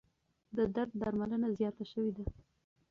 د 0.55 0.57
درد 0.75 0.91
درملنه 1.01 1.47
زیاته 1.57 1.83
شوې 1.91 2.11
ده. 2.15 2.23